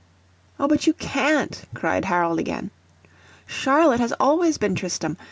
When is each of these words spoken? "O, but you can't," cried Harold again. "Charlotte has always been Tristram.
"O, 0.59 0.67
but 0.67 0.87
you 0.87 0.93
can't," 0.93 1.63
cried 1.75 2.05
Harold 2.05 2.39
again. 2.39 2.71
"Charlotte 3.45 3.99
has 3.99 4.13
always 4.13 4.57
been 4.57 4.73
Tristram. 4.73 5.15